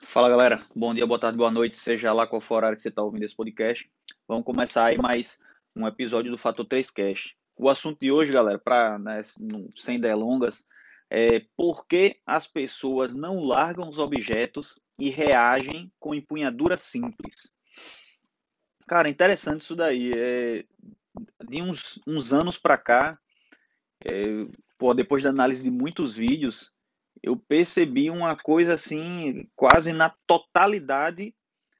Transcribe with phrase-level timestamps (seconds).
[0.00, 2.82] Fala galera, bom dia, boa tarde, boa noite, seja lá qual for a hora que
[2.82, 3.90] você está ouvindo esse podcast.
[4.28, 5.40] Vamos começar aí mais
[5.76, 7.34] um episódio do Fator 3 Cash.
[7.56, 9.20] O assunto de hoje, galera, para né,
[9.76, 10.66] sem delongas,
[11.10, 17.53] é por que as pessoas não largam os objetos e reagem com empunhadura simples.
[18.86, 20.12] Cara, interessante isso daí.
[20.14, 20.64] É,
[21.48, 23.18] de uns, uns anos para cá,
[24.04, 24.46] é,
[24.78, 26.72] pô, depois da análise de muitos vídeos,
[27.22, 31.34] eu percebi uma coisa assim, quase na totalidade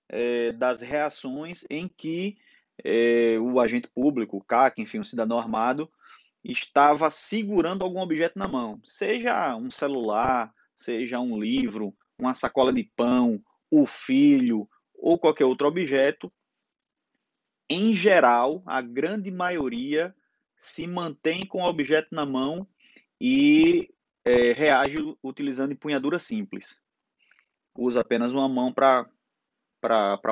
[0.09, 2.39] é, das reações em que
[2.83, 5.91] é, o agente público, o CAC, enfim, o cidadão armado,
[6.43, 12.85] estava segurando algum objeto na mão, seja um celular, seja um livro, uma sacola de
[12.97, 16.33] pão, o filho ou qualquer outro objeto.
[17.69, 20.15] Em geral, a grande maioria
[20.57, 22.67] se mantém com o objeto na mão
[23.21, 23.91] e
[24.25, 26.81] é, reage utilizando empunhadura simples.
[27.75, 29.09] Usa apenas uma mão para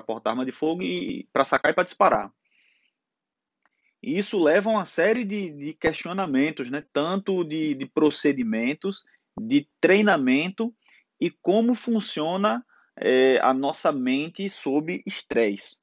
[0.06, 2.32] portar arma de fogo e para sacar e para disparar.
[4.02, 6.84] E isso leva a uma série de, de questionamentos, né?
[6.92, 9.04] tanto de, de procedimentos,
[9.40, 10.74] de treinamento
[11.20, 12.64] e como funciona
[12.96, 15.80] é, a nossa mente sob estresse.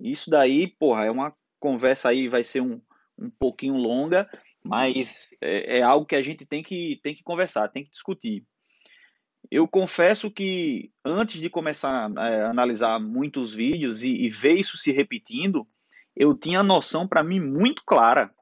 [0.00, 2.80] Isso daí, porra, é uma conversa aí, vai ser um,
[3.18, 4.28] um pouquinho longa,
[4.64, 8.44] mas é, é, algo que a gente tem que, tem que conversar, tem que discutir.
[9.50, 14.92] Eu confesso que antes de começar a analisar muitos vídeos e, e ver isso se
[14.92, 15.66] repetindo,
[16.14, 18.32] eu tinha a noção para mim muito clara.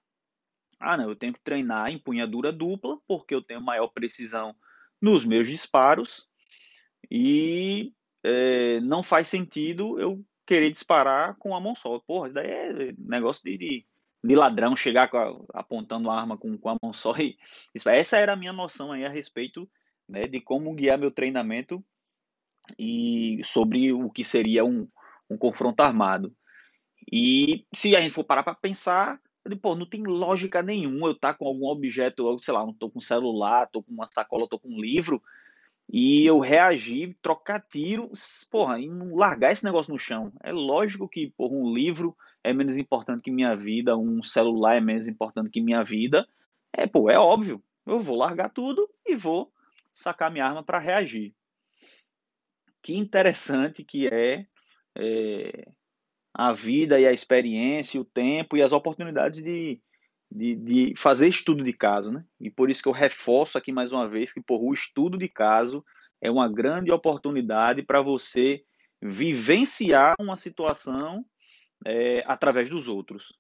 [0.80, 4.54] Ah, não, eu tenho que treinar empunhadura dupla, porque eu tenho maior precisão
[5.00, 6.27] nos meus disparos
[7.10, 7.92] e
[8.24, 11.98] é, não faz sentido eu querer disparar com a mão só.
[12.00, 13.86] Porra, isso daí é negócio de, de
[14.27, 17.14] de ladrão chegar a, apontando a arma com, com, a mão só.
[17.16, 17.39] E,
[17.86, 19.69] essa era a minha noção aí a respeito
[20.08, 21.84] né, de como guiar meu treinamento
[22.79, 24.89] e sobre o que seria um,
[25.30, 26.34] um confronto armado.
[27.11, 31.13] E se a gente for parar para pensar, digo, pô, não tem lógica nenhuma eu
[31.13, 34.45] estar tá com algum objeto, sei lá, não estou com celular, estou com uma sacola,
[34.45, 35.23] estou com um livro,
[35.89, 38.11] e eu reagir, trocar tiro,
[38.51, 40.33] porra, e não largar esse negócio no chão.
[40.42, 44.80] É lógico que, porra, um livro é menos importante que minha vida, um celular é
[44.80, 46.27] menos importante que minha vida.
[46.73, 47.63] É, pô, é óbvio.
[47.86, 49.52] Eu vou largar tudo e vou
[49.95, 51.35] sacar minha arma para reagir.
[52.83, 54.46] Que interessante que é,
[54.96, 55.69] é,
[56.35, 59.80] a vida e a experiência, o tempo e as oportunidades de,
[60.36, 62.23] de, de fazer estudo de caso, né?
[62.39, 65.29] E por isso que eu reforço aqui mais uma vez que por o estudo de
[65.29, 65.83] caso
[66.20, 68.63] é uma grande oportunidade para você
[69.01, 71.25] vivenciar uma situação
[71.86, 73.33] é, através dos outros.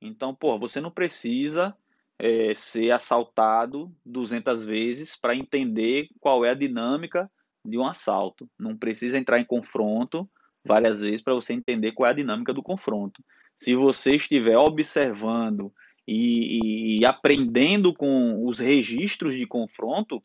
[0.00, 1.76] Então, pô, você não precisa
[2.18, 7.30] é, ser assaltado 200 vezes para entender qual é a dinâmica
[7.64, 8.50] de um assalto.
[8.58, 10.28] Não precisa entrar em confronto
[10.64, 13.22] várias vezes para você entender qual é a dinâmica do confronto.
[13.56, 15.72] Se você estiver observando
[16.12, 20.22] e, e aprendendo com os registros de confronto,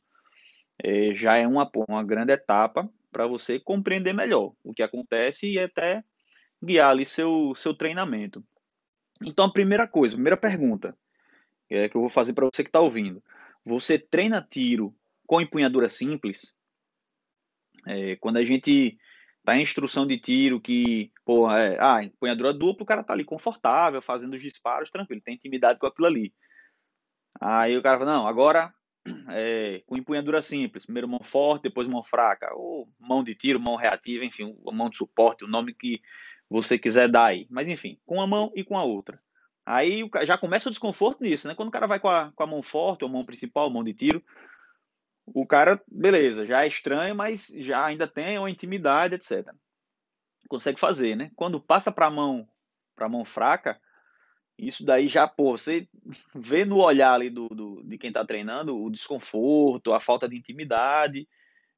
[0.84, 5.60] é, já é uma, uma grande etapa para você compreender melhor o que acontece e
[5.60, 6.04] até
[6.64, 8.44] guiar ali seu, seu treinamento.
[9.24, 10.96] Então, a primeira coisa, a primeira pergunta
[11.70, 13.24] é, que eu vou fazer para você que está ouvindo:
[13.66, 14.96] você treina tiro
[15.26, 16.56] com empunhadura simples?
[17.86, 18.98] É, quando a gente
[19.48, 23.24] tá em instrução de tiro que, porra, é, ah, empunhadura dupla, o cara tá ali
[23.24, 26.34] confortável, fazendo os disparos, tranquilo, tem intimidade com aquilo ali.
[27.40, 28.74] Aí o cara fala, não, agora
[29.30, 33.78] é, com empunhadura simples, primeiro mão forte, depois mão fraca, ou mão de tiro, mão
[33.78, 36.02] reativa, enfim, mão de suporte, o nome que
[36.50, 37.48] você quiser dar aí.
[37.50, 39.18] Mas enfim, com uma mão e com a outra.
[39.66, 41.56] Aí já começa o desconforto nisso, né?
[41.56, 43.94] Quando o cara vai com a, com a mão forte, ou mão principal, mão de
[43.94, 44.22] tiro,
[45.28, 49.54] o cara, beleza, já é estranho, mas já ainda tem uma intimidade, etc.
[50.48, 51.32] Consegue fazer, né?
[51.36, 52.48] Quando passa para a mão,
[52.96, 53.80] para mão fraca,
[54.58, 55.88] isso daí já, pô, você
[56.34, 60.38] vê no olhar ali do, do de quem está treinando o desconforto, a falta de
[60.38, 61.28] intimidade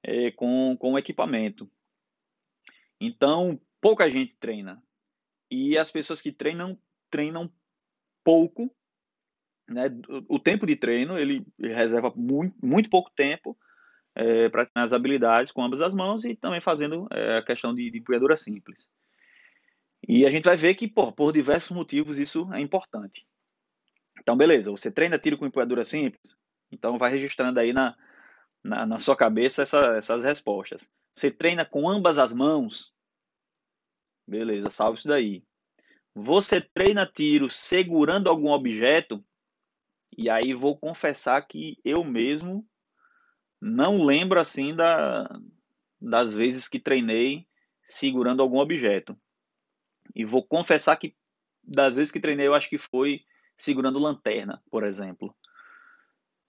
[0.04, 1.70] é, com, com o equipamento.
[3.02, 4.82] Então, pouca gente treina.
[5.52, 6.80] E as pessoas que treinam,
[7.10, 7.52] treinam
[8.24, 8.74] pouco
[9.70, 9.86] né,
[10.28, 13.58] o tempo de treino ele reserva muito, muito pouco tempo
[14.16, 17.90] é, para as habilidades com ambas as mãos e também fazendo é, a questão de,
[17.90, 18.90] de empunhadura simples.
[20.08, 23.28] E a gente vai ver que, por, por diversos motivos, isso é importante.
[24.20, 26.36] Então, beleza, você treina tiro com empunhadura simples,
[26.72, 27.96] então vai registrando aí na,
[28.64, 30.92] na, na sua cabeça essa, essas respostas.
[31.14, 32.94] Você treina com ambas as mãos,
[34.28, 35.44] beleza, salve isso daí.
[36.14, 39.24] Você treina tiro segurando algum objeto?
[40.20, 42.68] E aí vou confessar que eu mesmo
[43.62, 45.30] não lembro assim da,
[46.00, 47.48] das vezes que treinei
[47.86, 49.18] segurando algum objeto.
[50.14, 51.16] E vou confessar que
[51.64, 53.22] das vezes que treinei eu acho que foi
[53.56, 55.34] segurando lanterna, por exemplo.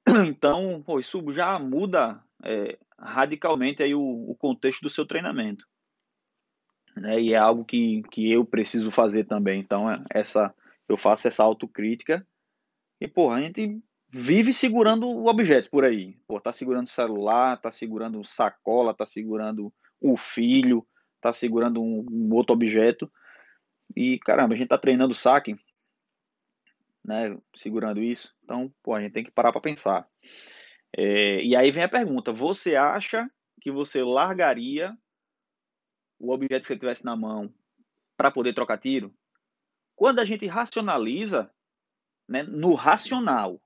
[0.27, 5.65] Então, pô, isso já muda é, radicalmente aí o, o, contexto do seu treinamento.
[6.97, 7.21] Né?
[7.21, 9.61] E é algo que, que eu preciso fazer também.
[9.61, 10.53] Então, é, essa
[10.89, 12.27] eu faço essa autocrítica.
[13.01, 16.17] E, pô, a gente vive segurando o objeto por aí.
[16.27, 20.87] Pô, tá segurando o celular, tá segurando sacola, tá segurando o filho,
[21.21, 23.11] tá segurando um, um outro objeto.
[23.97, 25.57] E, caramba, a gente tá treinando saque
[27.05, 28.35] né, segurando isso.
[28.45, 30.09] Então, a gente tem que parar para pensar.
[30.97, 33.31] É, e aí vem a pergunta: você acha
[33.61, 34.97] que você largaria
[36.19, 37.53] o objeto que você tivesse na mão
[38.17, 39.15] para poder trocar tiro?
[39.97, 41.51] Quando a gente racionaliza,
[42.31, 43.61] né, no racional,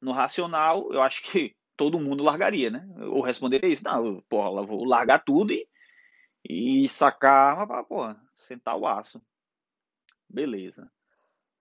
[0.00, 2.88] no racional, eu acho que todo mundo largaria, né?
[3.10, 5.68] Ou responderia isso, não, porra, vou largar tudo e,
[6.48, 9.20] e sacar porra, sentar o aço.
[10.26, 10.90] Beleza.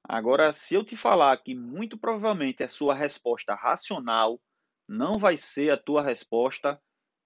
[0.02, 4.40] Agora, se eu te falar que muito provavelmente a sua resposta racional
[4.88, 6.81] não vai ser a tua resposta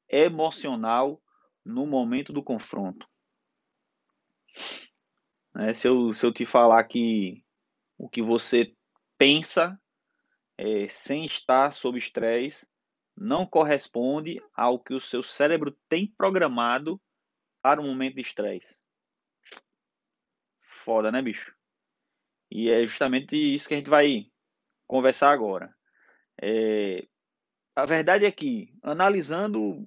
[0.09, 1.21] emocional
[1.63, 3.07] no momento do confronto.
[5.55, 7.43] É, se, eu, se eu te falar que
[7.97, 8.73] o que você
[9.19, 9.79] pensa
[10.57, 12.65] é, sem estar sob estresse
[13.15, 16.99] não corresponde ao que o seu cérebro tem programado
[17.61, 18.81] para um momento de estresse.
[20.61, 21.53] Foda, né, bicho?
[22.49, 24.31] E é justamente isso que a gente vai
[24.87, 25.75] conversar agora.
[26.41, 27.05] É,
[27.75, 29.85] a verdade é que, analisando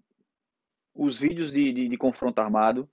[0.95, 2.89] os vídeos de, de, de confronto armado,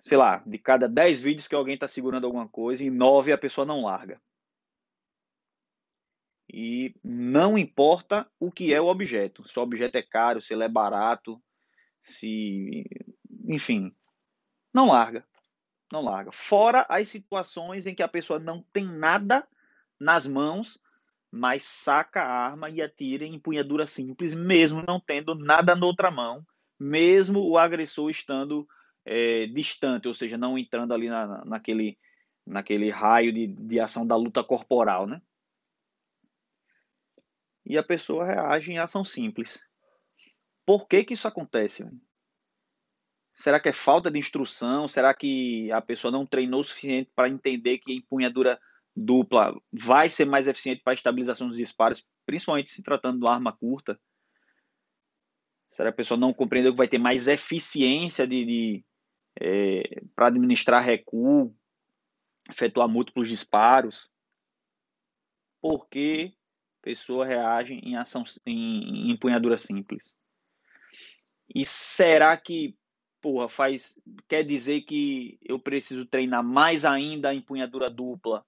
[0.00, 3.38] sei lá, de cada 10 vídeos que alguém está segurando alguma coisa, em 9 a
[3.38, 4.20] pessoa não larga.
[6.50, 10.64] E não importa o que é o objeto, se o objeto é caro, se ele
[10.64, 11.42] é barato,
[12.02, 12.84] se.
[13.46, 13.94] Enfim,
[14.72, 15.26] não larga
[15.92, 16.30] não larga.
[16.32, 19.46] Fora as situações em que a pessoa não tem nada
[19.98, 20.78] nas mãos,
[21.30, 26.10] mas saca a arma e atira em empunhadura simples, mesmo não tendo nada na outra
[26.10, 26.46] mão,
[26.78, 28.66] mesmo o agressor estando
[29.04, 31.98] é, distante, ou seja, não entrando ali na, naquele,
[32.46, 35.20] naquele raio de, de ação da luta corporal, né?
[37.68, 39.62] E a pessoa reage em ação simples.
[40.64, 41.86] Por que que isso acontece?
[43.34, 44.88] Será que é falta de instrução?
[44.88, 48.58] Será que a pessoa não treinou o suficiente para entender que a empunhadura
[48.96, 53.52] dupla vai ser mais eficiente para a estabilização dos disparos, principalmente se tratando de arma
[53.52, 54.00] curta?
[55.68, 58.84] Será que a pessoa não compreendeu que vai ter mais eficiência de, de
[59.38, 61.54] é, para administrar recuo,
[62.48, 64.10] efetuar múltiplos disparos?
[65.60, 66.37] Por que a
[66.88, 70.16] pessoa reage em ação em, em empunhadura simples?
[71.54, 72.74] E será que
[73.20, 78.42] porra, faz quer dizer que eu preciso treinar mais ainda a empunhadura dupla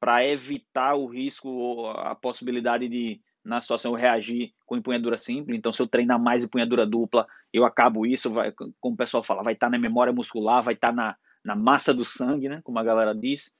[0.00, 5.56] para evitar o risco ou a possibilidade de na situação eu reagir com empunhadura simples.
[5.56, 8.50] Então, se eu treinar mais empunhadura dupla, eu acabo isso, vai,
[8.80, 11.54] como o pessoal fala, vai estar tá na memória muscular, vai estar tá na, na
[11.54, 12.62] massa do sangue, né?
[12.64, 13.54] Como a galera diz.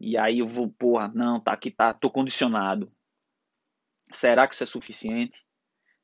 [0.00, 2.90] E aí eu vou, porra, não, tá aqui, tá, tô condicionado.
[4.12, 5.44] Será que isso é suficiente?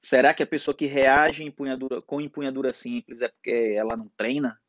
[0.02, 4.61] Será que a pessoa que reage empunhadura, com empunhadura simples é porque ela não treina?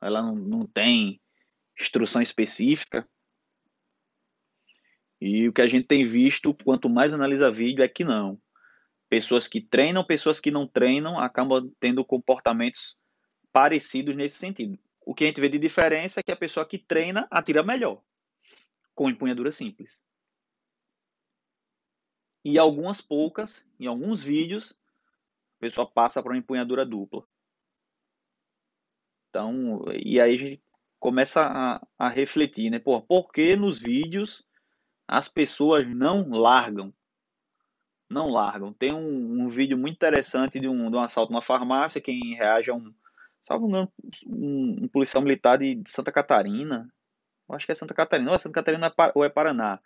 [0.00, 1.20] Ela não, não tem
[1.78, 3.06] instrução específica?
[5.20, 8.40] E o que a gente tem visto, quanto mais analisa vídeo, é que não.
[9.10, 12.96] Pessoas que treinam, pessoas que não treinam, acabam tendo comportamentos
[13.52, 14.78] parecidos nesse sentido.
[15.04, 18.02] O que a gente vê de diferença é que a pessoa que treina atira melhor,
[18.94, 20.00] com empunhadura simples
[22.48, 24.72] e algumas poucas, em alguns vídeos,
[25.58, 27.22] a pessoa passa para uma empunhadura dupla.
[29.28, 30.62] Então, e aí a gente
[30.98, 32.78] começa a, a refletir, né?
[32.78, 34.46] Por, por que nos vídeos
[35.06, 36.90] as pessoas não largam?
[38.08, 38.72] Não largam.
[38.72, 42.70] Tem um, um vídeo muito interessante de um, de um assalto numa farmácia, quem reage
[42.70, 42.94] a um,
[43.42, 43.86] salvo um,
[44.26, 46.90] um, um policial militar de, Santa Catarina.
[47.46, 49.78] Eu acho que é Santa Catarina, ou é Santa Catarina ou é Paraná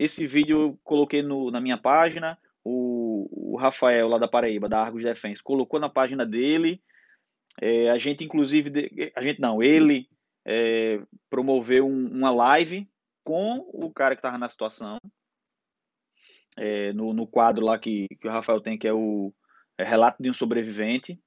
[0.00, 2.38] esse vídeo eu coloquei no, na minha página.
[2.64, 6.82] O, o, Rafael, lá da Paraíba, da Argos Defense, colocou na página dele.
[7.60, 10.08] É, a gente, inclusive, a gente não, ele
[10.46, 12.88] é, promoveu um, uma live
[13.22, 14.96] com o cara que estava na situação.
[16.56, 19.34] É, no, no, quadro lá que, que o Rafael tem, que é o
[19.76, 21.20] é Relato de um Sobrevivente.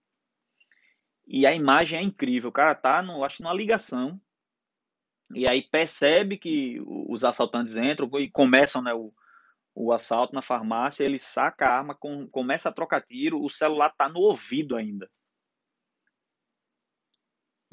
[1.28, 2.50] E a imagem é incrível.
[2.50, 4.20] O cara tá, no, acho, numa ligação
[5.32, 9.14] e aí percebe que os assaltantes entram e começam né, o,
[9.74, 13.90] o assalto na farmácia, ele saca a arma, com, começa a trocar tiro, o celular
[13.90, 15.10] está no ouvido ainda.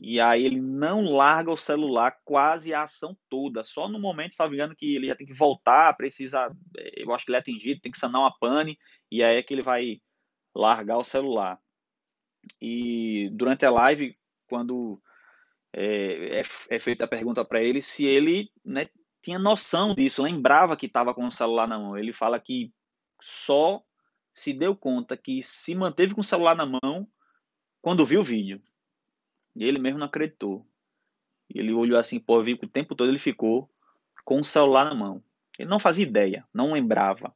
[0.03, 3.63] E aí ele não larga o celular quase a ação toda.
[3.63, 6.51] Só no momento, salvo engano, que ele já tem que voltar, precisa.
[6.97, 8.79] Eu acho que ele é atingido, tem que sanar uma pane,
[9.11, 10.01] e aí é que ele vai
[10.55, 11.61] largar o celular.
[12.59, 14.17] E durante a live,
[14.49, 15.03] quando
[15.73, 18.89] é, é, é feita a pergunta para ele se ele né,
[19.23, 21.97] tinha noção disso, lembrava que estava com o celular na mão.
[21.97, 22.73] Ele fala que
[23.21, 23.83] só
[24.35, 27.07] se deu conta que se manteve com o celular na mão
[27.83, 28.63] quando viu o vídeo.
[29.55, 30.67] E ele mesmo não acreditou.
[31.49, 33.71] Ele olhou assim, pô, vi que o tempo todo ele ficou
[34.25, 35.23] com o celular na mão.
[35.59, 37.35] Ele não fazia ideia, não lembrava.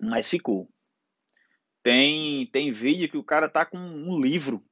[0.00, 0.70] Mas ficou.
[1.82, 4.64] Tem, tem vídeo que o cara tá com um livro.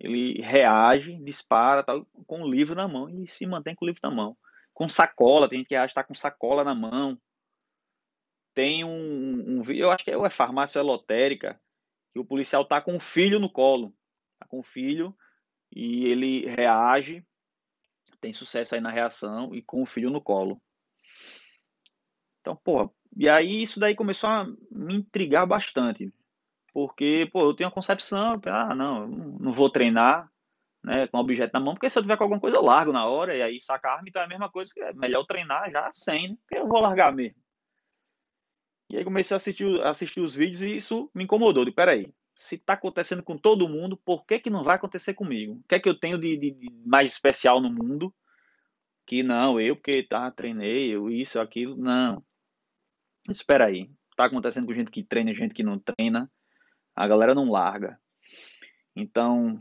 [0.00, 1.92] Ele reage, dispara, tá
[2.26, 4.36] com o livro na mão e se mantém com o livro na mão.
[4.72, 7.20] Com sacola, tem gente que reage tá com sacola na mão.
[8.54, 11.60] Tem um, um eu acho que é, é farmácia lotérica,
[12.12, 13.94] que o policial tá com o filho no colo.
[14.38, 15.14] Tá com o filho
[15.70, 17.24] e ele reage,
[18.20, 20.60] tem sucesso aí na reação e com o filho no colo.
[22.40, 26.12] Então, porra, e aí isso daí começou a me intrigar bastante.
[26.72, 30.30] Porque, pô, eu tenho a concepção, ah, não, não vou treinar
[30.82, 32.92] né, com o objeto na mão, porque se eu tiver com alguma coisa eu largo
[32.92, 35.70] na hora, e aí sacar arma, então é a mesma coisa que é melhor treinar
[35.70, 37.36] já sem, porque eu vou largar mesmo.
[38.88, 41.64] E aí comecei a assistir, assistir os vídeos e isso me incomodou.
[41.64, 45.54] De peraí, se está acontecendo com todo mundo, por que, que não vai acontecer comigo?
[45.54, 48.12] O que é que eu tenho de, de, de mais especial no mundo?
[49.06, 52.24] Que não, eu porque tá, treinei, eu isso, aquilo, não.
[53.28, 56.30] Espera aí, tá acontecendo com gente que treina gente que não treina,
[57.00, 57.98] a galera não larga.
[58.94, 59.58] Então,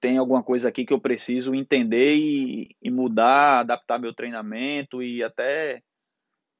[0.00, 5.22] tem alguma coisa aqui que eu preciso entender e, e mudar, adaptar meu treinamento e
[5.22, 5.80] até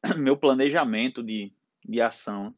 [0.17, 1.53] meu planejamento de,
[1.85, 2.55] de ação.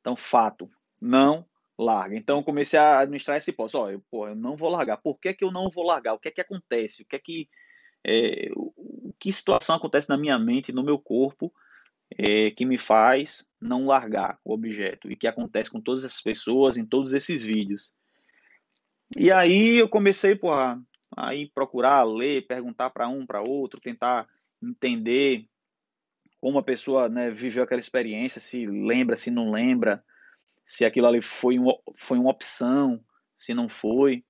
[0.00, 0.70] Então, fato,
[1.00, 1.44] não
[1.76, 2.14] larga.
[2.14, 3.76] Então, eu comecei a administrar esse hipótese.
[3.76, 4.98] Ó, eu, pô, eu não vou largar.
[4.98, 6.14] Por que, que eu não vou largar?
[6.14, 7.02] O que é que acontece?
[7.02, 7.48] O que é que.
[8.06, 11.52] É, o, que situação acontece na minha mente, no meu corpo,
[12.16, 15.10] é, que me faz não largar o objeto?
[15.10, 17.92] E que acontece com todas essas pessoas em todos esses vídeos.
[19.16, 20.78] E aí eu comecei pô, a,
[21.16, 24.26] a ir procurar, ler, perguntar para um, para outro, tentar
[24.62, 25.46] entender
[26.40, 30.02] como a pessoa né, viveu aquela experiência, se lembra, se não lembra,
[30.64, 33.00] se aquilo ali foi, um, foi uma opção,
[33.38, 34.24] se não foi.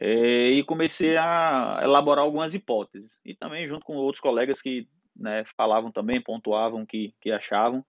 [0.00, 3.20] É, e comecei a elaborar algumas hipóteses.
[3.24, 7.84] E também junto com outros colegas que né, falavam também, pontuavam que, que achavam.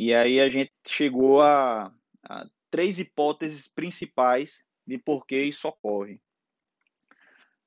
[0.00, 6.22] E aí a gente chegou a, a três hipóteses principais de por que isso ocorre.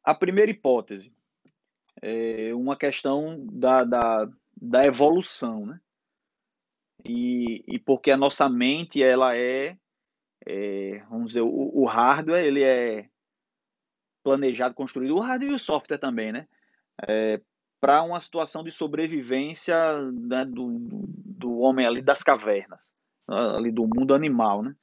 [0.02, 1.14] A primeira hipótese
[2.02, 5.82] é uma questão da, da, da evolução, né?
[7.04, 9.78] E, e porque a nossa mente, ela é,
[10.46, 13.10] é vamos dizer, o, o, hardware, ele é
[14.24, 16.48] planejado, construído, o hardware e o software também, né?
[17.06, 17.42] É,
[17.82, 19.76] para uma situação de sobrevivência
[20.12, 22.94] né, do, do homem ali das cavernas,
[23.28, 24.76] ali do mundo animal, né?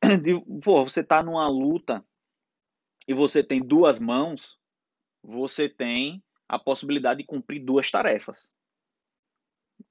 [0.22, 2.04] de, pô, você tá numa luta
[3.08, 4.56] e você tem duas mãos,
[5.22, 8.48] você tem a possibilidade de cumprir duas tarefas.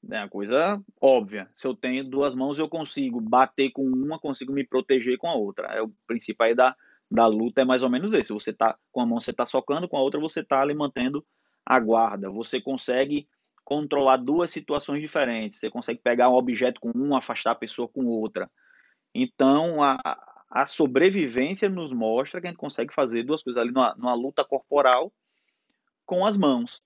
[0.09, 1.49] É uma coisa óbvia.
[1.53, 5.35] Se eu tenho duas mãos, eu consigo bater com uma, consigo me proteger com a
[5.35, 5.67] outra.
[5.67, 6.75] É o princípio aí da,
[7.11, 8.31] da luta é mais ou menos esse.
[8.31, 11.25] Você tá com a mão você tá socando, com a outra você tá ali mantendo
[11.65, 12.29] a guarda.
[12.29, 13.27] Você consegue
[13.63, 15.59] controlar duas situações diferentes.
[15.59, 18.49] Você consegue pegar um objeto com um, afastar a pessoa com outra.
[19.13, 19.97] Então, a,
[20.49, 24.43] a sobrevivência nos mostra que a gente consegue fazer duas coisas ali numa, numa luta
[24.43, 25.11] corporal
[26.05, 26.81] com as mãos.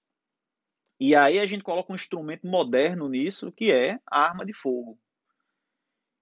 [0.99, 4.99] E aí a gente coloca um instrumento moderno nisso, que é a arma de fogo.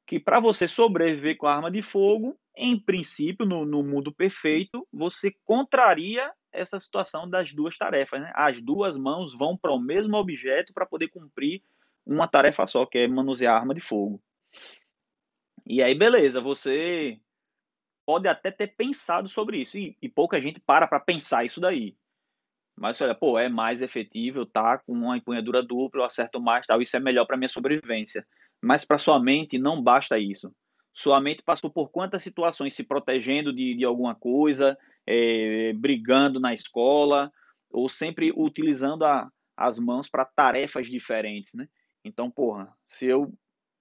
[0.05, 4.87] Que para você sobreviver com a arma de fogo, em princípio, no, no, mundo perfeito,
[4.91, 8.21] você contraria essa situação das duas tarefas.
[8.21, 8.31] Né?
[8.35, 11.61] As duas mãos vão para o mesmo objeto para poder cumprir
[12.05, 14.21] uma tarefa só, que é manusear arma de fogo.
[15.65, 17.19] E aí, beleza, você
[18.05, 21.97] pode até ter pensado sobre isso, e, e pouca gente para para pensar isso daí.
[22.77, 26.81] Mas olha, pô, é mais efetivo, tá com uma empunhadura dupla, eu acerto mais, tal,
[26.81, 28.27] isso é melhor para minha sobrevivência.
[28.61, 30.53] Mas para sua mente não basta isso.
[30.93, 36.53] Sua mente passou por quantas situações se protegendo de, de alguma coisa, é, brigando na
[36.53, 37.31] escola,
[37.69, 41.67] ou sempre utilizando a, as mãos para tarefas diferentes, né?
[42.03, 43.33] Então, porra, se eu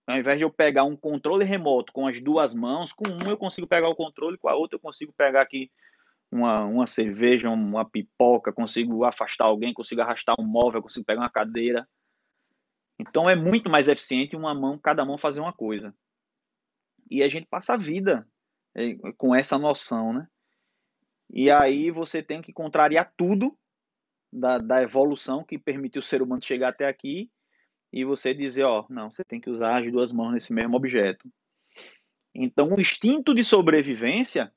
[0.07, 3.39] ao invés de eu pegar um controle remoto com as duas mãos, com um eu
[3.39, 5.71] consigo pegar o controle, com a outra eu consigo pegar aqui
[6.31, 11.31] uma, uma cerveja, uma pipoca, consigo afastar alguém, consigo arrastar um móvel, consigo pegar uma
[11.31, 11.89] cadeira.
[12.99, 15.95] Então é muito mais eficiente uma mão, cada mão fazer uma coisa.
[17.11, 18.27] E a gente passa a vida
[18.75, 20.29] é, com essa noção, né?
[21.31, 23.57] E aí você tem que contrariar tudo
[24.33, 27.31] da, da evolução que permitiu o ser humano chegar até aqui
[27.93, 31.29] e você dizer, ó, não, você tem que usar as duas mãos nesse mesmo objeto.
[32.35, 34.53] Então, o instinto de sobrevivência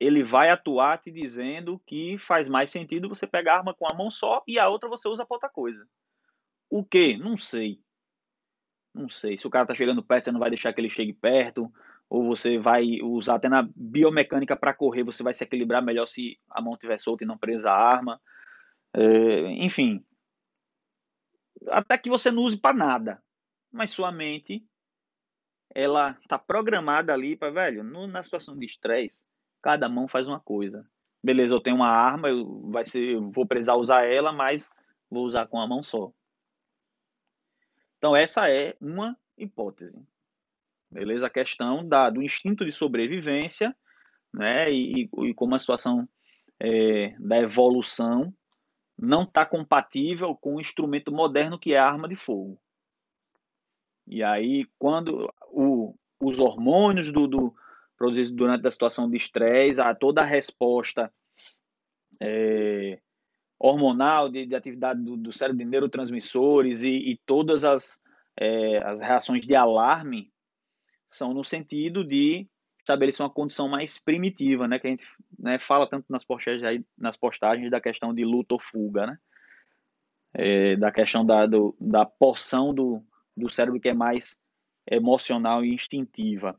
[0.00, 3.94] ele vai atuar te dizendo que faz mais sentido você pegar a arma com a
[3.94, 5.86] mão só e a outra você usa para outra coisa.
[6.70, 7.18] O que?
[7.18, 7.82] Não sei.
[8.94, 9.36] Não sei.
[9.36, 11.70] Se o cara tá chegando perto, você não vai deixar que ele chegue perto,
[12.10, 16.36] ou você vai usar até na biomecânica para correr, você vai se equilibrar melhor se
[16.50, 18.20] a mão estiver solta e não presa a arma.
[18.92, 20.04] É, enfim.
[21.68, 23.22] Até que você não use para nada.
[23.70, 24.66] Mas sua mente
[25.72, 29.24] ela tá programada ali para, velho, no, na situação de estresse,
[29.62, 30.84] cada mão faz uma coisa.
[31.22, 34.68] Beleza, eu tenho uma arma, eu vai ser, vou precisar usar ela, mas
[35.08, 36.12] vou usar com a mão só.
[37.98, 40.04] Então essa é uma hipótese.
[40.90, 41.26] Beleza?
[41.26, 43.74] A questão da, do instinto de sobrevivência,
[44.32, 44.70] né?
[44.72, 46.08] E, e como a situação
[46.58, 48.34] é, da evolução
[48.98, 52.60] não está compatível com o instrumento moderno que é a arma de fogo.
[54.06, 57.54] E aí, quando o, os hormônios do, do,
[57.96, 61.12] produzidos durante a situação de estresse, a toda a resposta
[62.20, 63.00] é,
[63.58, 68.02] hormonal de, de atividade do, do, cérebro de neurotransmissores e, e todas as,
[68.38, 70.30] é, as reações de alarme
[71.10, 72.48] são no sentido de
[72.78, 75.06] estabelecer uma condição mais primitiva, né, que a gente
[75.38, 79.18] né, fala tanto nas postagens, nas postagens da questão de luta ou fuga, né,
[80.34, 83.04] é, da questão da, do, da porção do,
[83.36, 84.40] do cérebro que é mais
[84.90, 86.58] emocional e instintiva.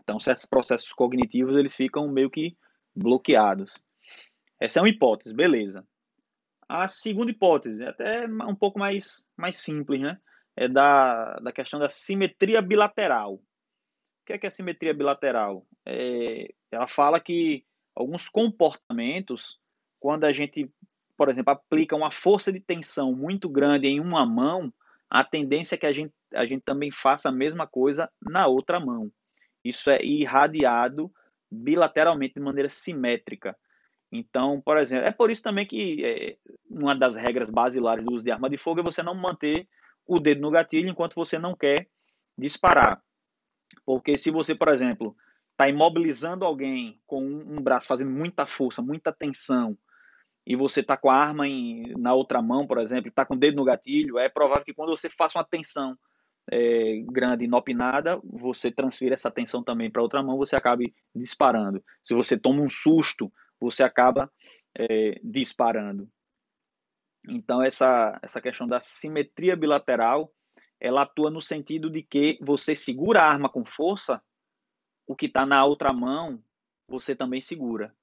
[0.00, 2.56] Então, certos processos cognitivos eles ficam meio que
[2.94, 3.82] bloqueados.
[4.60, 5.86] Essa é uma hipótese, beleza.
[6.68, 10.18] A segunda hipótese, é até um pouco mais, mais simples, né?
[10.56, 13.40] É da, da questão da simetria bilateral.
[14.22, 15.66] O que é, que é simetria bilateral?
[15.84, 19.58] É, ela fala que alguns comportamentos,
[19.98, 20.70] quando a gente,
[21.16, 24.72] por exemplo, aplica uma força de tensão muito grande em uma mão,
[25.10, 28.78] a tendência é que a gente, a gente também faça a mesma coisa na outra
[28.78, 29.10] mão.
[29.64, 31.10] Isso é irradiado
[31.50, 33.56] bilateralmente de maneira simétrica.
[34.10, 36.36] Então, por exemplo, é por isso também que é,
[36.70, 39.66] uma das regras basilares do uso de arma de fogo é você não manter
[40.06, 41.88] o dedo no gatilho enquanto você não quer
[42.38, 43.02] disparar.
[43.84, 45.16] Porque se você, por exemplo,
[45.52, 49.76] está imobilizando alguém com um, braço, fazendo muita força, muita tensão,
[50.46, 53.38] e você está com a arma em, na outra mão, por exemplo, está com o
[53.38, 55.96] dedo no gatilho, é provável que quando você faça uma tensão
[56.50, 61.82] é, grande inopinada, você transfira essa tensão também para outra mão, você acabe disparando.
[62.02, 64.30] Se você toma um susto, você acaba
[64.76, 66.08] é, disparando.
[67.28, 70.32] Então, essa, essa questão da simetria bilateral,
[70.82, 74.20] ela atua no sentido de que você segura a arma com força,
[75.06, 76.42] o que está na outra mão,
[76.88, 77.94] você também segura.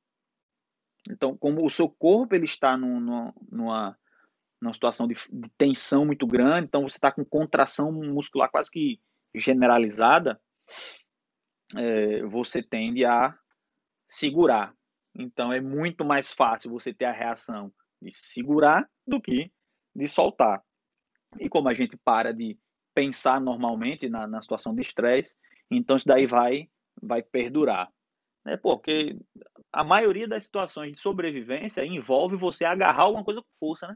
[1.10, 4.00] Então, como o seu corpo ele está num, numa,
[4.62, 9.02] numa situação de, de tensão muito grande, então você está com contração muscular quase que
[9.36, 10.42] generalizada,
[11.76, 13.38] é, você tende a
[14.08, 14.74] segurar.
[15.14, 19.52] Então é muito mais fácil você ter a reação de segurar do que
[19.94, 20.64] de soltar.
[21.38, 22.58] E como a gente para de
[23.00, 25.38] pensar normalmente na, na situação de estresse,
[25.72, 26.70] então isso daí vai,
[27.02, 27.90] vai perdurar.
[28.44, 28.58] Né?
[28.58, 29.18] Porque
[29.72, 33.96] a maioria das situações de sobrevivência envolve você agarrar alguma coisa com força, né?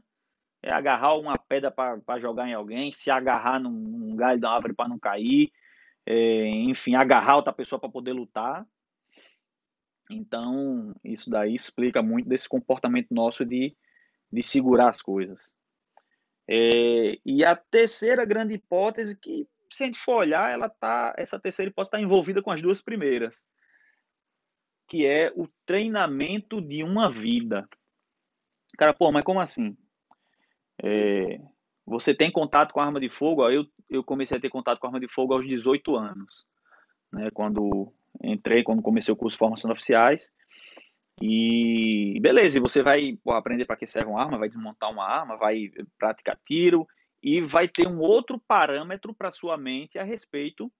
[0.62, 4.72] é agarrar uma pedra para jogar em alguém, se agarrar num, num galho da árvore
[4.72, 5.52] para não cair,
[6.06, 8.66] é, enfim, agarrar outra pessoa para poder lutar.
[10.10, 13.76] Então, isso daí explica muito desse comportamento nosso de,
[14.32, 15.52] de segurar as coisas.
[16.48, 21.38] É, e a terceira grande hipótese, que se a gente for olhar, ela tá, essa
[21.38, 23.44] terceira hipótese está envolvida com as duas primeiras,
[24.86, 27.68] que é o treinamento de uma vida.
[28.76, 29.76] Cara, pô, mas como assim?
[30.82, 31.40] É,
[31.86, 33.48] você tem contato com arma de fogo?
[33.48, 36.46] Eu, eu comecei a ter contato com arma de fogo aos 18 anos,
[37.12, 40.32] né, quando entrei, quando comecei o curso de formação de oficiais.
[41.20, 45.36] E beleza, você vai pô, aprender para que serve uma arma, vai desmontar uma arma,
[45.36, 46.86] vai praticar tiro
[47.22, 50.70] e vai ter um outro parâmetro para sua mente a respeito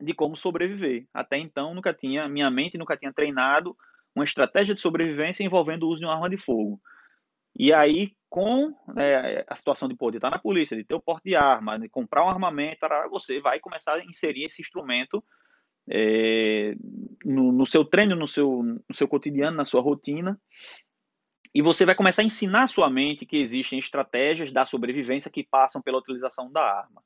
[0.00, 1.06] de como sobreviver.
[1.12, 3.76] Até então, nunca tinha, minha mente nunca tinha treinado
[4.14, 6.80] uma estratégia de sobrevivência envolvendo o uso de uma arma de fogo.
[7.58, 11.24] E aí, com é, a situação de poder estar na polícia, de ter o porte
[11.24, 15.24] de arma, de comprar um armamento, você vai começar a inserir esse instrumento
[15.88, 16.74] é,
[17.24, 20.40] no, no, seu treino, no seu, no seu cotidiano, na sua rotina.
[21.54, 25.44] E você vai começar a ensinar a sua mente que existem estratégias da sobrevivência que
[25.44, 27.02] passam pela utilização da arma.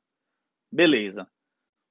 [0.71, 1.27] Beleza.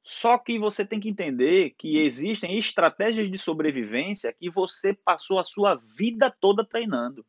[0.03, 5.45] Só que você tem que entender que existem estratégias de sobrevivência que você passou a
[5.45, 7.25] sua vida toda treinando.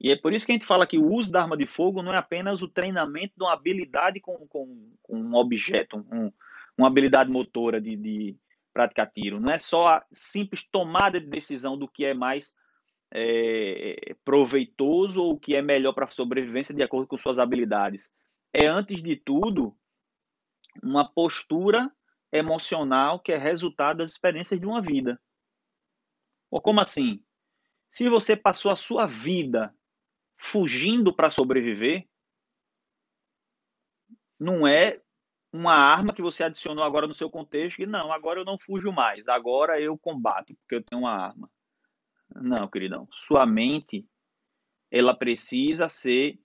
[0.00, 2.02] E é por isso que a gente fala que o uso da arma de fogo
[2.02, 6.32] não é apenas o treinamento de uma habilidade com, com, com um objeto, um,
[6.78, 8.38] uma habilidade motora de, de,
[8.72, 9.40] praticar tiro.
[9.40, 12.54] Não é só a simples tomada de decisão do que é mais
[13.12, 18.12] é, proveitoso ou o que é melhor para a sobrevivência de acordo com suas habilidades.
[18.52, 19.76] É, antes de tudo,
[20.80, 21.90] uma postura
[22.32, 25.20] emocional que é resultado das experiências de uma vida.
[26.50, 27.20] Ou como assim?
[27.90, 29.74] Se você passou a sua vida
[30.36, 32.06] fugindo para sobreviver,
[34.38, 35.00] não é
[35.52, 38.92] uma arma que você adicionou agora no seu contexto e não, agora eu não fujo
[38.92, 41.50] mais, agora eu combato porque eu tenho uma arma.
[42.34, 43.08] Não, queridão.
[43.10, 44.06] Sua mente
[44.90, 46.38] ela precisa ser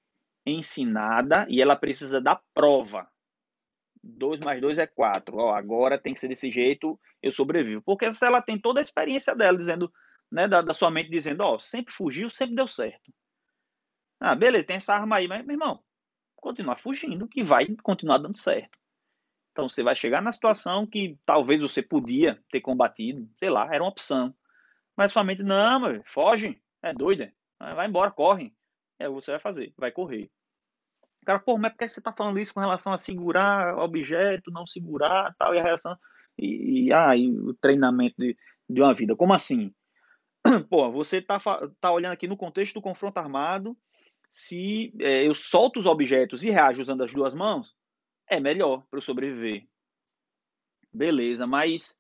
[0.46, 3.10] ensinada e ela precisa da prova.
[4.04, 5.36] 2 mais 2 é 4.
[5.38, 7.82] Ó, agora tem que ser desse jeito, eu sobrevivo.
[7.82, 9.92] Porque se ela tem toda a experiência dela, dizendo,
[10.32, 13.14] né, da, da sua mente dizendo, ó, sempre fugiu, sempre deu certo.
[14.20, 15.82] Ah, beleza, tem essa arma aí, mas, meu irmão,
[16.36, 18.78] continuar fugindo, que vai continuar dando certo.
[19.54, 23.84] Então você vai chegar na situação que talvez você podia ter combatido, sei lá, era
[23.84, 24.34] uma opção.
[24.98, 28.52] Mas sua mente, não, meu, foge, é doida, vai embora, corre.
[29.00, 30.30] É o que você vai fazer, vai correr.
[31.24, 34.66] Cara, pô, mas por que você tá falando isso com relação a segurar objeto, não
[34.66, 35.98] segurar, tal, e a reação,
[36.38, 38.36] e, e, ah, e o treinamento de,
[38.68, 39.16] de uma vida?
[39.16, 39.74] Como assim?
[40.70, 41.38] Pô, você tá,
[41.80, 43.78] tá olhando aqui no contexto do confronto armado,
[44.30, 47.74] se é, eu solto os objetos e reajo usando as duas mãos,
[48.30, 49.68] é melhor para eu sobreviver.
[50.94, 51.98] Beleza, mas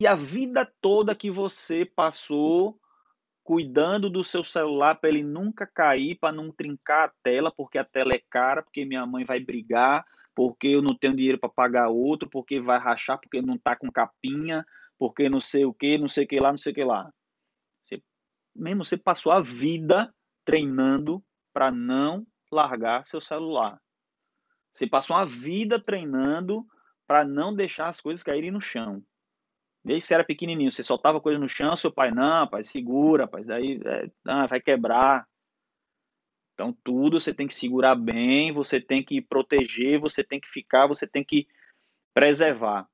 [0.00, 2.80] e a vida toda que você passou
[3.44, 7.84] cuidando do seu celular para ele nunca cair, para não trincar a tela, porque a
[7.84, 11.88] tela é cara, porque minha mãe vai brigar, porque eu não tenho dinheiro para pagar
[11.88, 14.66] outro, porque vai rachar, porque não tá com capinha,
[14.98, 17.12] porque não sei o que, não sei o que lá, não sei o que lá.
[17.84, 18.02] Você,
[18.56, 20.12] mesmo você passou a vida
[20.44, 21.22] treinando
[21.52, 23.80] para não largar seu celular.
[24.74, 26.66] Você passou uma vida treinando
[27.06, 29.02] para não deixar as coisas caírem no chão.
[29.84, 33.28] Desde que você era pequenininho, você soltava coisa no chão, seu pai, não, pai, segura,
[33.28, 35.28] pai, daí é, vai quebrar.
[36.54, 40.86] Então, tudo você tem que segurar bem, você tem que proteger, você tem que ficar,
[40.86, 41.46] você tem que
[42.14, 42.88] preservar.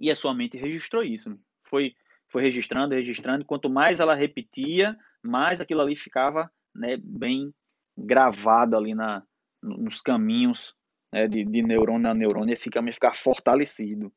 [0.00, 1.38] E a sua mente registrou isso.
[1.64, 1.94] Foi,
[2.28, 3.44] foi registrando, registrando.
[3.44, 7.54] Quanto mais ela repetia, mais aquilo ali ficava né, bem
[7.96, 9.22] gravado ali na,
[9.64, 10.74] nos caminhos
[11.12, 12.52] né, de, de neurônio a neurônio.
[12.52, 14.12] Esse caminho ficar fortalecido.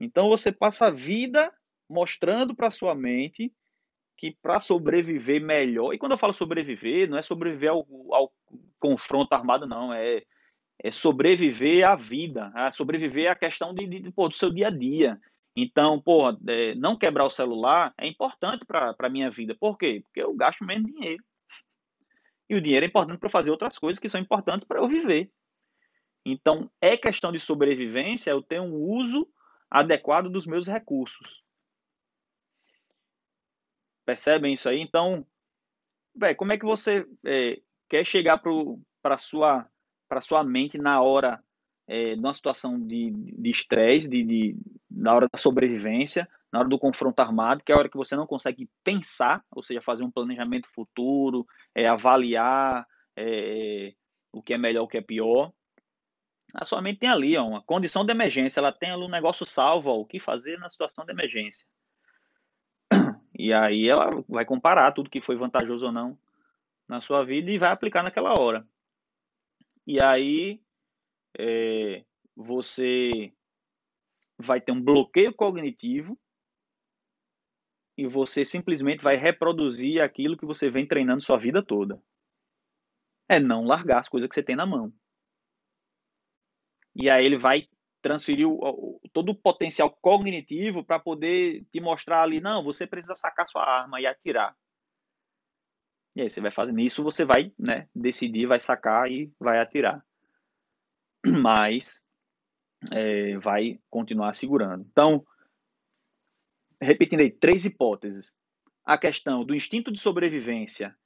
[0.00, 1.52] Então você passa a vida
[1.88, 3.52] mostrando para sua mente
[4.16, 8.32] que para sobreviver melhor, e quando eu falo sobreviver, não é sobreviver ao, ao
[8.80, 10.24] confronto armado, não, é,
[10.82, 14.66] é sobreviver à vida, é sobreviver à questão de, de, de pô, do seu dia
[14.66, 15.20] a dia.
[15.56, 19.56] Então, porra, é, não quebrar o celular é importante para a minha vida.
[19.58, 20.00] Por quê?
[20.02, 21.22] Porque eu gasto menos dinheiro.
[22.48, 25.30] E o dinheiro é importante para fazer outras coisas que são importantes para eu viver.
[26.24, 29.28] Então, é questão de sobrevivência eu ter um uso
[29.70, 31.42] adequado dos meus recursos.
[34.04, 34.80] Percebem isso aí?
[34.80, 35.26] Então,
[36.14, 38.42] véio, como é que você é, quer chegar
[39.02, 39.68] para sua,
[40.22, 41.42] sua mente na hora,
[41.86, 43.12] é, numa situação de
[43.50, 44.56] estresse, de, de, de,
[44.90, 48.16] na hora da sobrevivência, na hora do confronto armado, que é a hora que você
[48.16, 53.92] não consegue pensar, ou seja, fazer um planejamento futuro, é, avaliar é,
[54.32, 55.52] o que é melhor, o que é pior
[56.54, 59.44] a sua mente tem ali ó, uma condição de emergência, ela tem ali um negócio
[59.44, 61.66] salvo, ó, o que fazer na situação de emergência.
[63.38, 66.18] E aí ela vai comparar tudo que foi vantajoso ou não
[66.88, 68.66] na sua vida e vai aplicar naquela hora.
[69.86, 70.60] E aí
[71.38, 73.32] é, você
[74.38, 76.18] vai ter um bloqueio cognitivo
[77.98, 82.00] e você simplesmente vai reproduzir aquilo que você vem treinando sua vida toda.
[83.28, 84.90] É não largar as coisas que você tem na mão
[86.98, 87.68] e aí ele vai
[88.02, 93.46] transferir o, todo o potencial cognitivo para poder te mostrar ali, não, você precisa sacar
[93.46, 94.56] sua arma e atirar.
[96.16, 100.04] E aí você vai fazendo isso, você vai né, decidir, vai sacar e vai atirar.
[101.24, 102.02] Mas
[102.92, 104.84] é, vai continuar segurando.
[104.90, 105.24] Então,
[106.80, 108.36] repetindo aí, três hipóteses.
[108.84, 110.96] A questão do instinto de sobrevivência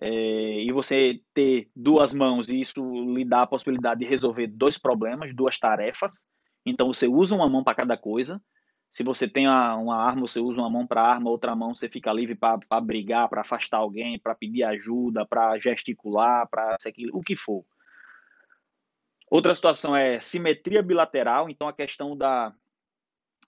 [0.00, 2.82] é, e você ter duas mãos e isso
[3.14, 6.24] lhe dá a possibilidade de resolver dois problemas, duas tarefas.
[6.64, 8.40] Então você usa uma mão para cada coisa.
[8.90, 11.88] Se você tem uma, uma arma, você usa uma mão para arma, outra mão você
[11.88, 16.76] fica livre para brigar, para afastar alguém, para pedir ajuda, para gesticular, para
[17.12, 17.64] o que for.
[19.30, 22.52] Outra situação é simetria bilateral, então a questão da,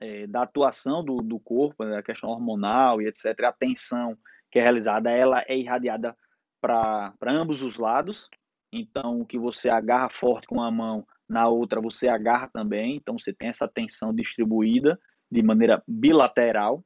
[0.02, 4.18] é, da atuação do, do corpo, né, a questão hormonal e etc., a tensão
[4.50, 6.16] que é realizada, ela é irradiada
[6.60, 8.28] para ambos os lados.
[8.72, 12.96] Então, o que você agarra forte com uma mão, na outra você agarra também.
[12.96, 14.98] Então, você tem essa tensão distribuída
[15.30, 16.84] de maneira bilateral.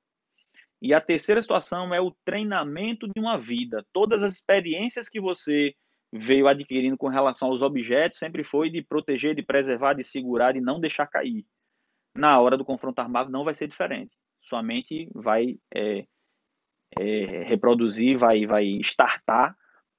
[0.80, 3.84] E a terceira situação é o treinamento de uma vida.
[3.92, 5.74] Todas as experiências que você
[6.12, 10.60] veio adquirindo com relação aos objetos sempre foi de proteger, de preservar, de segurar, de
[10.60, 11.44] não deixar cair.
[12.16, 14.16] Na hora do confronto armado não vai ser diferente.
[14.40, 16.06] Sua mente vai é,
[16.98, 19.56] é, reproduzir, vai, vai startar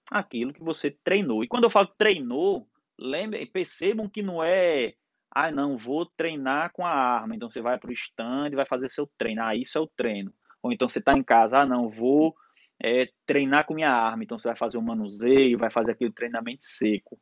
[0.10, 1.44] aquilo que você treinou.
[1.44, 4.94] E quando eu falo treinou, lembrem, percebam que não é
[5.32, 7.36] ah, não, vou treinar com a arma.
[7.36, 9.44] Então você vai para o stand e vai fazer seu treino.
[9.44, 10.34] Ah, isso é o treino.
[10.64, 12.36] Ou então você está em casa, ah, não, vou
[12.82, 14.24] é, treinar com minha arma.
[14.24, 17.20] Então você vai fazer o manuseio, vai fazer aquele treinamento seco.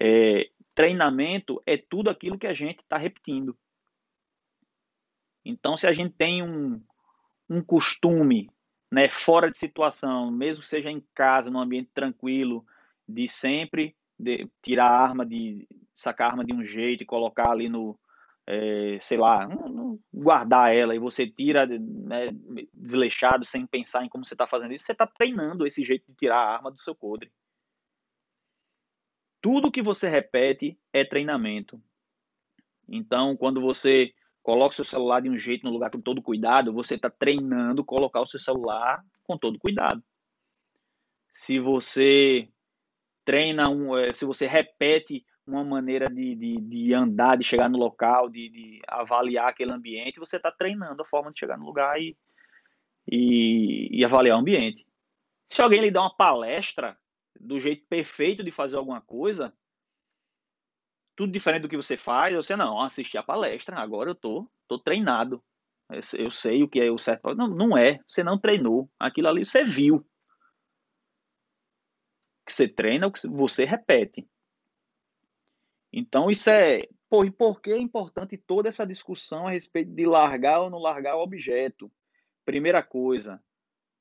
[0.00, 3.56] É, treinamento é tudo aquilo que a gente está repetindo.
[5.44, 6.82] Então, se a gente tem um,
[7.48, 8.50] um costume
[8.90, 12.64] né, fora de situação, mesmo que seja em casa, num ambiente tranquilo,
[13.06, 17.50] de sempre de, tirar a arma de sacar a arma de um jeito e colocar
[17.50, 17.98] ali no,
[18.46, 19.46] é, sei lá,
[20.12, 22.30] guardar ela e você tira né,
[22.72, 26.16] desleixado sem pensar em como você está fazendo isso, você está treinando esse jeito de
[26.16, 27.30] tirar a arma do seu codre.
[29.40, 31.80] Tudo que você repete é treinamento.
[32.88, 34.12] Então, quando você
[34.48, 37.84] coloca o seu celular de um jeito no lugar com todo cuidado, você está treinando
[37.84, 40.02] colocar o seu celular com todo cuidado.
[41.34, 42.48] Se você
[43.26, 47.76] treina, um, é, se você repete uma maneira de, de, de andar, de chegar no
[47.76, 52.00] local, de, de avaliar aquele ambiente, você está treinando a forma de chegar no lugar
[52.00, 52.16] e,
[53.06, 54.86] e, e avaliar o ambiente.
[55.50, 56.96] Se alguém lhe dá uma palestra
[57.38, 59.52] do jeito perfeito de fazer alguma coisa,
[61.18, 64.78] tudo diferente do que você faz, você não, assisti a palestra, agora eu tô, tô
[64.78, 65.42] treinado.
[66.16, 67.34] Eu sei o que é o certo.
[67.34, 68.88] Não, não é, você não treinou.
[69.00, 69.96] Aquilo ali você viu.
[69.96, 70.04] O
[72.46, 74.28] que você treina, o que você repete.
[75.92, 76.86] Então, isso é.
[77.10, 80.78] Pô, e por que é importante toda essa discussão a respeito de largar ou não
[80.78, 81.90] largar o objeto?
[82.44, 83.42] Primeira coisa,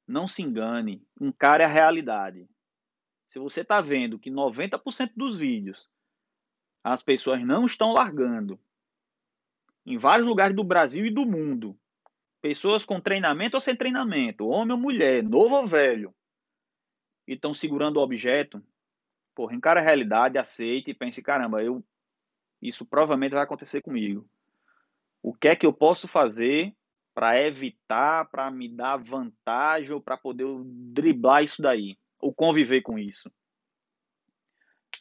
[0.07, 2.47] não se engane, encare a realidade.
[3.31, 5.89] Se você está vendo que 90% dos vídeos
[6.91, 8.59] as pessoas não estão largando,
[9.85, 11.77] em vários lugares do Brasil e do mundo,
[12.41, 16.13] pessoas com treinamento ou sem treinamento, homem ou mulher, novo ou velho,
[17.27, 18.63] e estão segurando o objeto,
[19.37, 21.85] Porra, encara a realidade, aceite e pense, caramba, eu
[22.59, 24.27] isso provavelmente vai acontecer comigo.
[25.21, 26.75] O que é que eu posso fazer
[27.13, 32.97] para evitar, para me dar vantagem ou para poder driblar isso daí, ou conviver com
[32.97, 33.31] isso?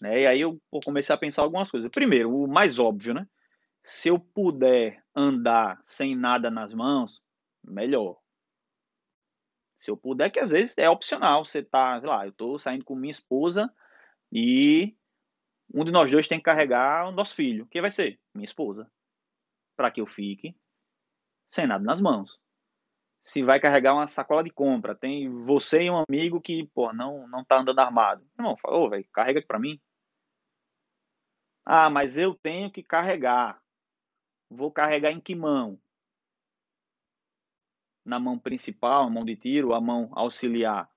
[0.00, 0.22] Né?
[0.22, 1.90] E aí eu comecei a pensar algumas coisas.
[1.90, 3.26] Primeiro, o mais óbvio, né?
[3.84, 7.22] Se eu puder andar sem nada nas mãos,
[7.64, 8.18] melhor.
[9.78, 11.44] Se eu puder, que às vezes é opcional.
[11.44, 13.72] Você tá, sei lá, eu tô saindo com minha esposa,
[14.32, 14.96] e
[15.72, 17.66] um de nós dois tem que carregar o nosso filho.
[17.66, 18.18] Quem vai ser?
[18.34, 18.90] Minha esposa.
[19.76, 20.56] Para que eu fique
[21.50, 22.38] sem nada nas mãos.
[23.22, 27.26] Se vai carregar uma sacola de compra, tem você e um amigo que, pô, não,
[27.28, 28.24] não tá andando armado.
[28.38, 29.80] Irmão, fala, ô, velho, carrega aqui pra mim.
[31.68, 33.60] Ah, mas eu tenho que carregar.
[34.48, 35.76] Vou carregar em que mão?
[38.04, 40.88] Na mão principal, a mão de tiro, a mão auxiliar?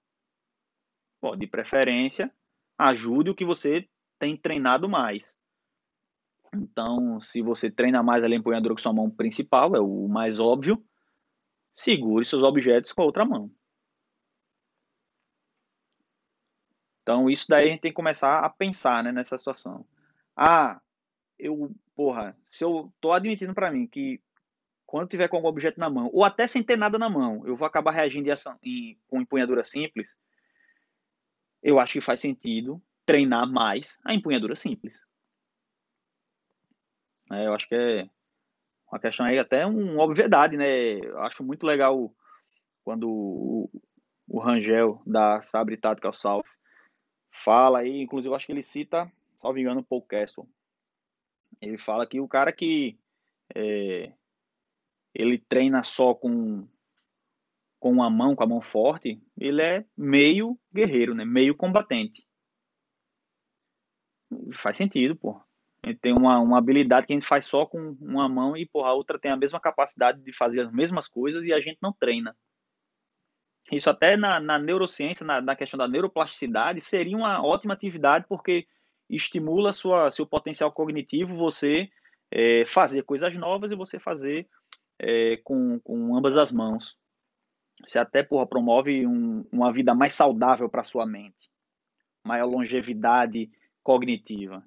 [1.20, 2.32] Pô, de preferência,
[2.78, 5.36] ajude o que você tem treinado mais.
[6.54, 10.84] Então, se você treina mais a empunhadura com sua mão principal, é o mais óbvio,
[11.74, 13.52] segure seus objetos com a outra mão.
[17.02, 19.84] Então, isso daí a gente tem que começar a pensar né, nessa situação.
[20.42, 20.82] Ah,
[21.38, 24.22] eu, porra, se eu tô admitindo para mim que
[24.86, 27.58] quando tiver com algum objeto na mão, ou até sem ter nada na mão, eu
[27.58, 28.30] vou acabar reagindo
[28.64, 30.16] em, com empunhadura simples,
[31.62, 35.04] eu acho que faz sentido treinar mais a empunhadura simples.
[37.34, 38.10] É, eu acho que é
[38.90, 41.00] uma questão aí até uma obviedade, né?
[41.00, 42.16] Eu acho muito legal
[42.86, 43.70] quando o,
[44.26, 46.48] o Rangel da Sabre Tactical South
[47.30, 50.48] fala aí, inclusive eu acho que ele cita, salvo engano, Paul Castle.
[51.62, 53.00] Ele fala que o cara que
[53.56, 54.14] é,
[55.14, 56.68] ele treina só com
[57.80, 61.24] com uma mão, com a mão forte, ele é meio guerreiro, né?
[61.24, 62.28] meio combatente.
[64.52, 65.42] Faz sentido, pô.
[65.86, 68.90] Gente tem uma, uma habilidade que a gente faz só com uma mão e porra,
[68.90, 71.94] a outra tem a mesma capacidade de fazer as mesmas coisas e a gente não
[71.94, 72.36] treina.
[73.72, 78.68] Isso até na, na neurociência, na, na, questão da neuroplasticidade, seria uma ótima atividade porque
[79.10, 81.90] estimula sua, seu potencial cognitivo, você
[82.32, 84.48] é, fazer coisas novas e você fazer
[85.00, 86.98] é, com, com ambas as mãos.
[87.86, 91.50] Você até porra, promove um, uma vida mais saudável para sua mente,
[92.24, 93.50] maior longevidade
[93.82, 94.64] cognitiva.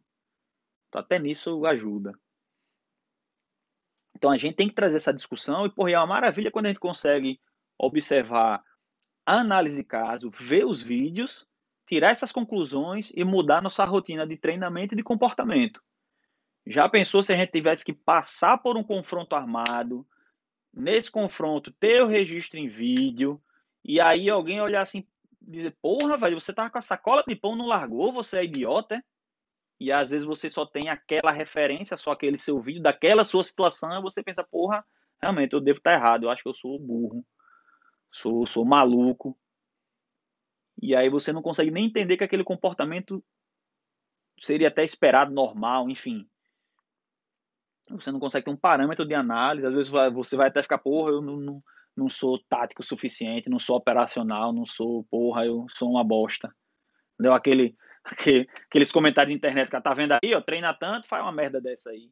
[0.89, 2.13] Então, até nisso ajuda.
[4.17, 6.69] Então a gente tem que trazer essa discussão e porra, é uma maravilha quando a
[6.69, 7.41] gente consegue
[7.79, 8.63] observar
[9.27, 11.47] a análise de caso, ver os vídeos,
[11.93, 15.83] tirar essas conclusões e mudar nossa rotina de treinamento e de comportamento.
[16.67, 20.07] Já pensou se a gente tivesse que passar por um confronto armado,
[20.73, 23.39] nesse confronto ter o registro em vídeo,
[23.85, 25.07] e aí alguém olhar assim,
[25.39, 29.05] dizer, porra, velho, você tava com a sacola de pão, não largou, você é idiota?
[29.79, 33.99] E às vezes você só tem aquela referência, só aquele seu vídeo, daquela sua situação,
[33.99, 34.83] e você pensa, porra,
[35.21, 37.23] realmente eu devo estar errado, eu acho que eu sou burro,
[38.11, 39.39] sou, sou maluco.
[40.83, 43.25] E aí você não consegue nem entender que aquele comportamento
[44.41, 46.29] seria até esperado, normal, enfim.
[47.89, 49.65] Você não consegue ter um parâmetro de análise.
[49.65, 51.65] Às vezes você vai até ficar, porra, eu não, não,
[51.97, 56.53] não sou tático o suficiente, não sou operacional, não sou, porra, eu sou uma bosta.
[57.17, 61.23] Deu aquele, aquele aqueles comentários de internet que tá vendo aí, ó, treina tanto, faz
[61.23, 62.11] uma merda dessa aí.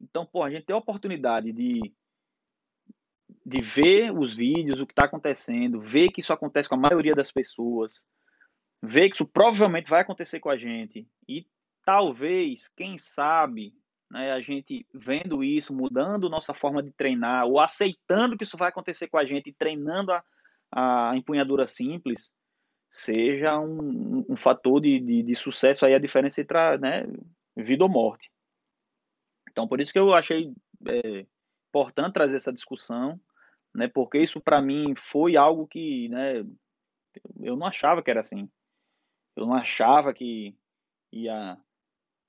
[0.00, 1.92] Então, porra, a gente tem a oportunidade de,
[3.44, 7.14] de ver os vídeos, o que está acontecendo, ver que isso acontece com a maioria
[7.14, 8.02] das pessoas,
[8.82, 11.46] ver que isso provavelmente vai acontecer com a gente e
[11.84, 13.74] talvez, quem sabe,
[14.10, 18.68] né, a gente vendo isso, mudando nossa forma de treinar, ou aceitando que isso vai
[18.68, 20.22] acontecer com a gente e treinando a,
[21.10, 22.32] a empunhadura simples,
[22.92, 27.06] seja um, um fator de, de, de, sucesso aí, a diferença entre né,
[27.56, 28.30] vida ou morte.
[29.50, 30.52] Então, por isso que eu achei
[30.86, 31.26] é,
[31.68, 33.18] importante trazer essa discussão,
[33.74, 36.44] né, porque isso para mim foi algo que né,
[37.40, 38.48] eu não achava que era assim.
[39.36, 40.54] Eu não achava que
[41.12, 41.58] ia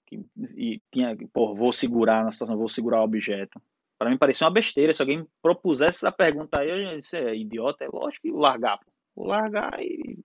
[0.06, 0.26] que,
[0.58, 3.62] e tinha, vou segurar na situação, vou segurar o objeto.
[3.98, 4.94] Para mim parecia uma besteira.
[4.94, 8.80] Se alguém propusesse essa pergunta aí, eu disse, é idiota, é lógico que vou largar.
[9.16, 10.20] Vou largar e.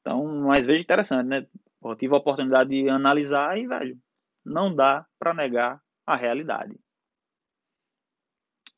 [0.00, 1.46] Então, mas veja interessante, né?
[1.82, 3.98] Eu tive a oportunidade de analisar e, velho,
[4.44, 6.78] não dá para negar a realidade.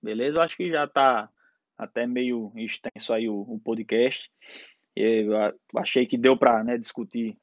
[0.03, 0.39] Beleza?
[0.39, 1.31] Eu acho que já está
[1.79, 4.31] até meio extenso aí o, o podcast.
[4.95, 5.33] Eu
[5.77, 7.37] achei que deu para né, discutir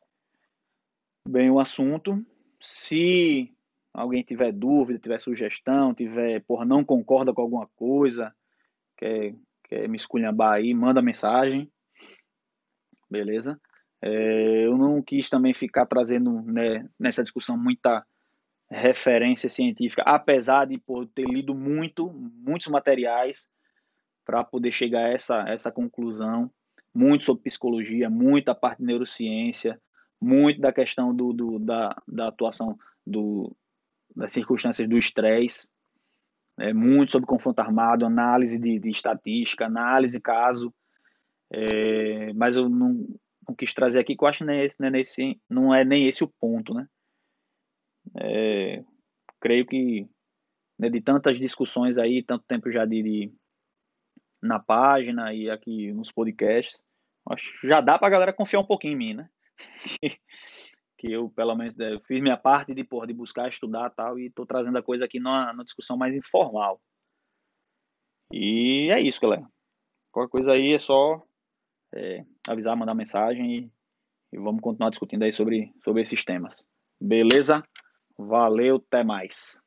[1.27, 2.23] bem o assunto.
[2.61, 3.51] Se
[3.93, 8.35] alguém tiver dúvida, tiver sugestão, tiver, porra, não concorda com alguma coisa,
[8.97, 11.71] quer, quer me esculhambar aí, manda mensagem.
[13.09, 13.59] Beleza?
[14.01, 18.05] É, eu não quis também ficar trazendo né, nessa discussão muita
[18.69, 23.49] referência científica, apesar de por ter lido muito, muitos materiais
[24.23, 26.51] para poder chegar a essa, essa conclusão,
[26.93, 29.79] muito sobre psicologia, muita parte de neurociência,
[30.21, 33.55] muito da questão do, do da, da atuação do,
[34.15, 35.69] das circunstâncias do estresse,
[36.59, 40.73] é, muito sobre confronto armado, análise de, de estatística, análise caso,
[41.51, 43.07] é, mas eu não,
[43.47, 46.07] não, quis trazer aqui, que eu acho que nem esse, né, nesse, não é nem
[46.07, 46.87] esse o ponto, né?
[48.15, 48.83] É,
[49.39, 50.07] creio que
[50.77, 53.33] né, de tantas discussões aí, tanto tempo já de, de,
[54.41, 56.81] na página e aqui nos podcasts,
[57.29, 59.29] acho já dá pra galera confiar um pouquinho em mim, né?
[60.99, 64.19] que eu, pelo menos, eu é, fiz minha parte de, porra, de buscar, estudar tal,
[64.19, 66.81] e estou trazendo a coisa aqui numa, numa, discussão mais informal.
[68.31, 69.47] E é isso, galera.
[70.11, 71.23] Qualquer coisa aí é só
[71.93, 73.71] é, avisar, mandar mensagem e,
[74.33, 76.67] e, vamos continuar discutindo aí sobre, sobre esses temas.
[77.01, 77.63] Beleza?
[78.19, 79.63] Valeu, até mais.